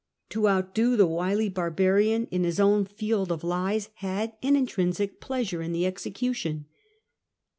To 0.29 0.47
outdo 0.47 0.95
the 0.97 1.05
wily 1.05 1.47
barbarian 1.47 2.25
in 2.31 2.43
his 2.43 2.59
own 2.59 2.85
field 2.85 3.31
of 3.31 3.43
lies 3.43 3.89
had 3.97 4.33
an 4.41 4.55
intrinsic 4.55 5.19
pleasure 5.21 5.61
in 5.61 5.73
the 5.73 5.85
execution. 5.85 6.65